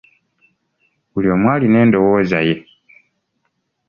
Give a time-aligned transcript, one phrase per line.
[1.11, 2.55] Buli omu alina endowooza ye.